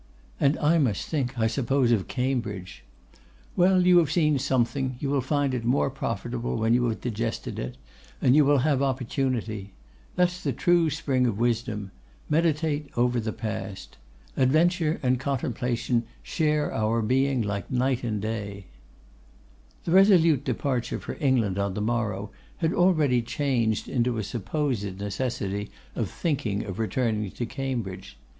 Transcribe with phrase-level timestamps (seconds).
[0.39, 2.83] 'And I must think, I suppose, of Cambridge.'
[3.55, 7.59] 'Well, you have seen something; you will find it more profitable when you have digested
[7.59, 7.77] it:
[8.19, 9.73] and you will have opportunity.
[10.15, 11.91] That's the true spring of wisdom:
[12.31, 13.99] meditate over the past.
[14.35, 18.65] Adventure and Contemplation share our being like day and night.'
[19.83, 25.69] The resolute departure for England on the morrow had already changed into a supposed necessity
[25.93, 28.17] of thinking of returning to Cambridge.